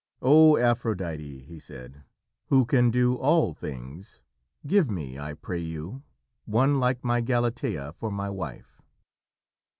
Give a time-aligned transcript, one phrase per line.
[0.23, 2.01] "O Aphrodite!" he said,
[2.47, 4.23] "who can do all things,
[4.65, 6.01] give me, I pray you,
[6.45, 8.81] one like my Galatea for my wife!"